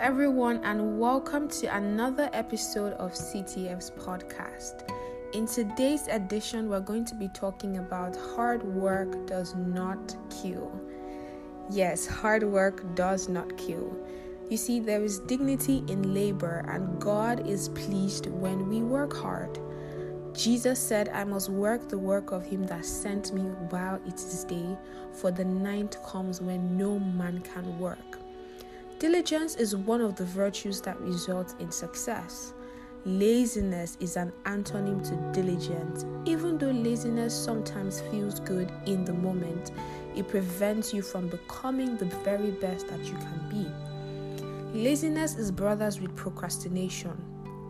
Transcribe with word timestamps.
everyone, 0.00 0.60
and 0.64 0.98
welcome 0.98 1.48
to 1.48 1.66
another 1.76 2.28
episode 2.32 2.94
of 2.94 3.12
CTF's 3.12 3.90
podcast. 3.92 4.90
In 5.32 5.46
today's 5.46 6.08
edition, 6.08 6.68
we're 6.68 6.80
going 6.80 7.04
to 7.04 7.14
be 7.14 7.28
talking 7.28 7.78
about 7.78 8.16
hard 8.16 8.64
work 8.64 9.26
does 9.26 9.54
not 9.54 10.16
kill. 10.30 10.72
Yes, 11.70 12.06
hard 12.06 12.42
work 12.42 12.82
does 12.96 13.28
not 13.28 13.56
kill. 13.56 13.96
You 14.50 14.56
see, 14.56 14.80
there 14.80 15.02
is 15.02 15.20
dignity 15.20 15.84
in 15.86 16.12
labor, 16.12 16.64
and 16.68 17.00
God 17.00 17.46
is 17.46 17.68
pleased 17.68 18.26
when 18.26 18.68
we 18.68 18.82
work 18.82 19.14
hard. 19.14 19.58
Jesus 20.32 20.80
said, 20.80 21.08
I 21.10 21.22
must 21.22 21.50
work 21.50 21.88
the 21.88 21.98
work 21.98 22.32
of 22.32 22.44
him 22.44 22.64
that 22.66 22.84
sent 22.84 23.32
me 23.32 23.42
while 23.70 24.00
it 24.06 24.14
is 24.14 24.44
day, 24.44 24.76
for 25.12 25.30
the 25.30 25.44
night 25.44 25.96
comes 26.04 26.40
when 26.40 26.76
no 26.76 26.98
man 26.98 27.40
can 27.40 27.78
work. 27.78 28.13
Diligence 28.98 29.56
is 29.56 29.74
one 29.74 30.00
of 30.00 30.14
the 30.14 30.24
virtues 30.24 30.80
that 30.82 30.98
result 31.00 31.54
in 31.58 31.70
success. 31.70 32.54
Laziness 33.04 33.98
is 34.00 34.16
an 34.16 34.32
antonym 34.44 35.02
to 35.08 35.38
diligence. 35.38 36.06
Even 36.24 36.56
though 36.56 36.70
laziness 36.70 37.34
sometimes 37.34 38.00
feels 38.02 38.38
good 38.40 38.72
in 38.86 39.04
the 39.04 39.12
moment, 39.12 39.72
it 40.14 40.28
prevents 40.28 40.94
you 40.94 41.02
from 41.02 41.28
becoming 41.28 41.96
the 41.96 42.06
very 42.24 42.52
best 42.52 42.86
that 42.88 43.04
you 43.04 43.14
can 43.14 43.48
be. 43.50 44.78
Laziness 44.78 45.34
is 45.34 45.50
brothers 45.50 46.00
with 46.00 46.14
procrastination. 46.14 47.16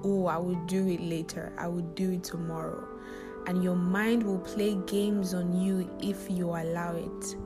Oh, 0.05 0.27
I 0.27 0.37
will 0.37 0.63
do 0.67 0.87
it 0.89 1.01
later, 1.01 1.53
I 1.57 1.69
will 1.69 1.89
do 1.95 2.13
it 2.13 2.23
tomorrow. 2.23 2.87
And 3.47 3.65
your 3.65 3.77
mind 3.77 4.23
will 4.23 4.39
play 4.39 4.75
games 4.87 5.33
on 5.33 5.59
you 5.59 5.91
if 6.01 6.31
you 6.31 6.51
allow 6.51 6.95
it. 6.95 7.37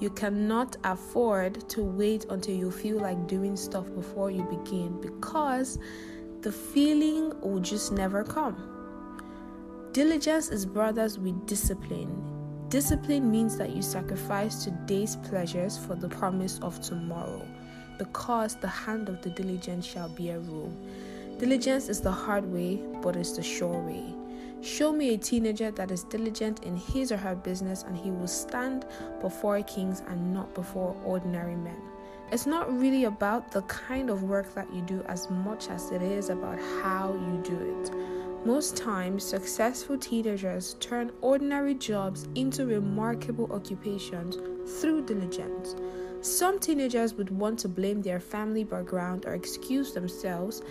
You 0.00 0.10
cannot 0.10 0.76
afford 0.84 1.68
to 1.70 1.82
wait 1.82 2.26
until 2.28 2.54
you 2.54 2.70
feel 2.70 2.98
like 2.98 3.26
doing 3.26 3.56
stuff 3.56 3.92
before 3.94 4.30
you 4.30 4.42
begin 4.44 5.00
because 5.00 5.78
the 6.40 6.52
feeling 6.52 7.32
will 7.40 7.60
just 7.60 7.92
never 7.92 8.22
come. 8.24 8.70
Diligence 9.92 10.50
is 10.50 10.66
brothers 10.66 11.18
with 11.18 11.46
discipline. 11.46 12.66
Discipline 12.68 13.30
means 13.30 13.56
that 13.56 13.70
you 13.70 13.80
sacrifice 13.82 14.64
today's 14.64 15.16
pleasures 15.16 15.78
for 15.78 15.94
the 15.94 16.08
promise 16.08 16.58
of 16.60 16.80
tomorrow, 16.80 17.46
because 17.98 18.56
the 18.56 18.66
hand 18.66 19.08
of 19.08 19.22
the 19.22 19.30
diligent 19.30 19.84
shall 19.84 20.08
bear 20.08 20.40
rule. 20.40 20.76
Diligence 21.38 21.88
is 21.88 22.00
the 22.00 22.10
hard 22.10 22.44
way, 22.44 22.80
but 23.00 23.14
it's 23.14 23.36
the 23.36 23.42
sure 23.42 23.80
way. 23.80 24.12
Show 24.64 24.92
me 24.92 25.12
a 25.12 25.18
teenager 25.18 25.70
that 25.72 25.90
is 25.90 26.04
diligent 26.04 26.64
in 26.64 26.74
his 26.74 27.12
or 27.12 27.18
her 27.18 27.34
business, 27.34 27.82
and 27.82 27.94
he 27.94 28.10
will 28.10 28.26
stand 28.26 28.86
before 29.20 29.60
kings 29.62 30.02
and 30.08 30.32
not 30.32 30.54
before 30.54 30.96
ordinary 31.04 31.54
men. 31.54 31.76
It's 32.32 32.46
not 32.46 32.72
really 32.72 33.04
about 33.04 33.52
the 33.52 33.60
kind 33.62 34.08
of 34.08 34.22
work 34.22 34.54
that 34.54 34.72
you 34.72 34.80
do 34.80 35.02
as 35.06 35.28
much 35.28 35.68
as 35.68 35.90
it 35.90 36.00
is 36.00 36.30
about 36.30 36.58
how 36.82 37.12
you 37.12 37.42
do 37.44 37.82
it. 37.82 38.46
Most 38.46 38.74
times, 38.74 39.22
successful 39.22 39.98
teenagers 39.98 40.76
turn 40.80 41.12
ordinary 41.20 41.74
jobs 41.74 42.26
into 42.34 42.64
remarkable 42.64 43.52
occupations 43.52 44.38
through 44.80 45.04
diligence. 45.04 45.76
Some 46.22 46.58
teenagers 46.58 47.12
would 47.12 47.28
want 47.28 47.58
to 47.58 47.68
blame 47.68 48.00
their 48.00 48.18
family 48.18 48.64
background 48.64 49.26
or 49.26 49.34
excuse 49.34 49.92
themselves 49.92 50.62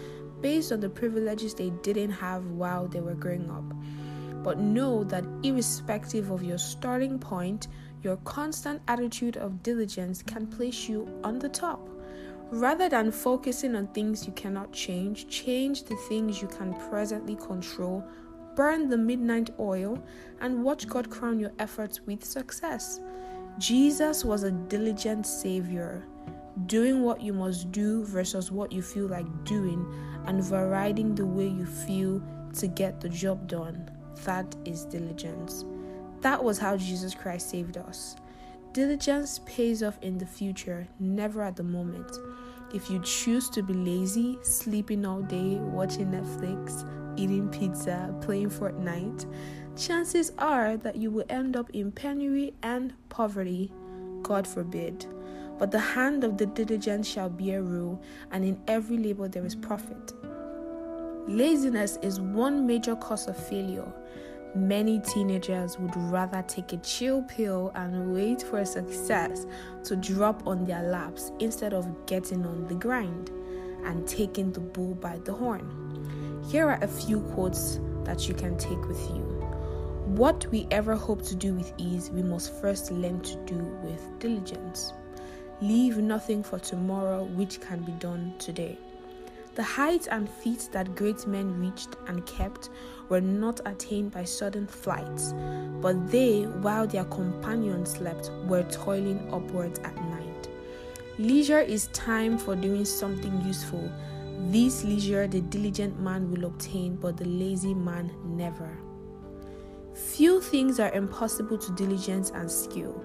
based 0.44 0.74
on 0.74 0.82
the 0.82 0.90
privileges 0.90 1.56
they 1.56 1.72
didn't 1.82 2.12
have 2.12 2.46
while 2.52 2.86
they 2.88 3.00
were 3.00 3.16
growing 3.16 3.50
up. 3.50 3.64
But 4.44 4.60
know 4.60 5.06
that 5.06 5.24
irrespective 5.42 6.30
of 6.30 6.44
your 6.44 6.58
starting 6.58 7.18
point, 7.18 7.70
your 8.04 8.18
constant 8.18 8.82
attitude 8.90 9.38
of 9.38 9.64
diligence 9.64 10.22
can 10.22 10.46
place 10.46 10.90
you 10.90 11.08
on 11.24 11.40
the 11.40 11.48
top. 11.48 11.90
Rather 12.52 12.90
than 12.90 13.10
focusing 13.10 13.74
on 13.74 13.88
things 13.88 14.28
you 14.28 14.34
cannot 14.34 14.74
change, 14.74 15.30
change 15.30 15.84
the 15.84 15.96
things 16.10 16.42
you 16.42 16.50
can 16.50 16.74
presently 16.90 17.38
control, 17.38 18.04
burn 18.56 18.90
the 18.90 18.98
midnight 18.98 19.50
oil, 19.60 19.98
and 20.42 20.62
watch 20.62 20.88
God 20.90 21.10
crown 21.10 21.40
your 21.40 21.54
efforts 21.58 22.02
with 22.02 22.24
success. 22.24 23.00
Jesus 23.60 24.26
was 24.26 24.44
a 24.44 24.52
diligent 24.52 25.26
Savior 25.26 26.06
doing 26.66 27.04
what 27.04 27.22
you 27.22 27.34
must 27.34 27.72
do 27.72 28.06
versus 28.06 28.52
what 28.52 28.72
you 28.72 28.82
feel 28.82 29.08
like 29.08 29.26
doing, 29.44 29.86
and 30.26 30.44
varying 30.44 31.16
the 31.16 31.26
way 31.26 31.48
you 31.48 31.66
feel 31.66 32.22
to 32.54 32.68
get 32.68 33.02
the 33.02 33.10
job 33.10 33.48
done. 33.48 33.90
That 34.24 34.56
is 34.66 34.86
diligence. 34.86 35.66
That 36.22 36.44
was 36.44 36.58
how 36.58 36.78
Jesus 36.78 37.14
Christ 37.14 37.50
saved 37.50 37.78
us. 37.78 38.16
Diligence 38.72 39.42
pays 39.46 39.84
off 39.84 40.00
in 40.02 40.18
the 40.18 40.26
future, 40.26 40.88
never 41.00 41.44
at 41.44 41.56
the 41.56 41.64
moment. 41.64 42.12
If 42.74 42.90
you 42.90 43.00
choose 43.04 43.50
to 43.52 43.62
be 43.62 43.74
lazy, 43.74 44.40
sleeping 44.42 45.06
all 45.06 45.22
day, 45.22 45.56
watching 45.58 46.12
Netflix, 46.12 46.88
eating 47.20 47.50
pizza, 47.50 48.16
playing 48.22 48.50
Fortnite, 48.50 49.32
chances 49.78 50.32
are 50.40 50.78
that 50.78 50.96
you 50.96 51.12
will 51.12 51.26
end 51.30 51.56
up 51.56 51.70
in 51.72 51.92
penury 51.92 52.54
and 52.64 52.94
poverty. 53.10 53.72
God 54.24 54.48
forbid. 54.48 55.06
But 55.58 55.72
the 55.72 55.80
hand 55.80 56.24
of 56.24 56.38
the 56.38 56.46
diligent 56.46 57.06
shall 57.06 57.30
bear 57.30 57.62
rule, 57.62 58.02
and 58.32 58.44
in 58.44 58.60
every 58.68 58.98
labor 58.98 59.28
there 59.28 59.46
is 59.46 59.56
profit. 59.56 60.14
Laziness 61.28 61.98
is 62.02 62.20
one 62.20 62.68
major 62.68 62.96
cause 62.96 63.28
of 63.28 63.38
failure. 63.38 63.92
Many 64.56 65.00
teenagers 65.00 65.80
would 65.80 65.96
rather 65.96 66.44
take 66.48 66.74
a 66.74 66.78
chill 66.78 67.24
pill 67.24 67.72
and 67.76 68.14
wait 68.14 68.44
for 68.44 68.64
success 68.66 69.48
to 69.86 69.96
drop 69.96 70.46
on 70.46 70.66
their 70.66 70.84
laps 70.84 71.32
instead 71.40 71.74
of 71.74 71.88
getting 72.06 72.46
on 72.46 72.68
the 72.68 72.76
grind 72.76 73.30
and 73.86 74.08
taking 74.08 74.52
the 74.52 74.60
bull 74.60 74.96
by 74.96 75.18
the 75.26 75.34
horn. 75.34 76.44
Here 76.52 76.68
are 76.68 76.80
a 76.84 76.88
few 76.88 77.22
quotes 77.22 77.80
that 78.04 78.28
you 78.28 78.34
can 78.34 78.58
take 78.58 78.86
with 78.88 79.02
you. 79.10 79.22
What 80.06 80.46
we 80.52 80.68
ever 80.70 80.96
hope 80.96 81.24
to 81.24 81.36
do 81.36 81.56
with 81.56 81.74
ease, 81.78 82.12
we 82.12 82.22
must 82.22 82.54
first 82.62 82.92
learn 82.92 83.22
to 83.22 83.36
do 83.46 83.56
with 83.82 84.20
diligence. 84.20 84.94
Leave 85.64 85.98
nothing 85.98 86.44
for 86.44 86.60
tomorrow 86.60 87.24
which 87.24 87.62
can 87.62 87.82
be 87.84 87.94
done 87.94 88.34
today. 88.38 88.78
The 89.56 89.64
heights 89.64 90.08
and 90.08 90.30
feats 90.30 90.68
that 90.68 90.94
great 90.94 91.26
men 91.26 91.58
reached 91.58 91.96
and 92.08 92.26
kept 92.26 92.70
were 93.08 93.22
not 93.22 93.62
attained 93.66 94.12
by 94.12 94.26
sudden 94.26 94.68
flights, 94.68 95.34
but 95.80 96.12
they, 96.12 96.42
while 96.42 96.86
their 96.86 97.06
companions 97.06 97.92
slept, 97.92 98.30
were 98.46 98.64
toiling 98.64 99.34
upwards 99.34 99.80
at 99.86 99.96
night. 100.10 100.50
Leisure 101.18 101.62
is 101.62 101.88
time 101.94 102.38
for 102.38 102.58
doing 102.58 102.84
something 102.84 103.42
useful. 103.46 103.90
This 104.50 104.84
leisure 104.84 105.28
the 105.28 105.40
diligent 105.40 105.98
man 105.98 106.30
will 106.30 106.44
obtain, 106.44 106.98
but 106.98 107.16
the 107.16 107.24
lazy 107.26 107.74
man 107.74 108.12
never. 108.26 108.78
Few 109.96 110.42
things 110.42 110.82
are 110.82 110.92
impossible 110.92 111.58
to 111.58 111.72
diligence 111.72 112.32
and 112.32 112.52
skill. 112.52 113.02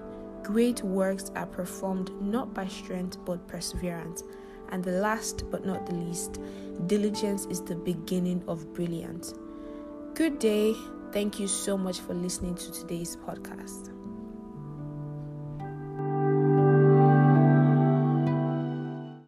Great 0.49 0.83
works 0.83 1.29
are 1.35 1.45
performed 1.45 2.09
not 2.19 2.55
by 2.55 2.65
strength 2.65 3.23
but 3.23 3.47
perseverance. 3.47 4.23
And 4.69 4.83
the 4.83 4.93
last 4.93 5.43
but 5.51 5.63
not 5.63 5.85
the 5.85 5.93
least, 5.93 6.39
diligence 6.87 7.45
is 7.51 7.61
the 7.61 7.75
beginning 7.75 8.43
of 8.47 8.73
brilliance. 8.73 9.35
Good 10.15 10.39
day. 10.39 10.73
Thank 11.11 11.39
you 11.39 11.47
so 11.47 11.77
much 11.77 11.99
for 11.99 12.15
listening 12.15 12.55
to 12.55 12.71
today's 12.71 13.15
podcast. 13.15 13.98